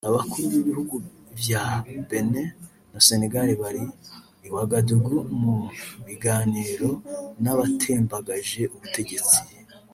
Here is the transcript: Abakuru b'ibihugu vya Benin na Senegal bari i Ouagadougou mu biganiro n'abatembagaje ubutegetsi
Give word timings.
Abakuru 0.09 0.45
b'ibihugu 0.53 0.95
vya 1.41 1.63
Benin 2.09 2.49
na 2.91 2.99
Senegal 3.07 3.47
bari 3.61 3.83
i 4.45 4.47
Ouagadougou 4.51 5.21
mu 5.41 5.55
biganiro 6.05 6.89
n'abatembagaje 7.41 8.61
ubutegetsi 8.75 9.39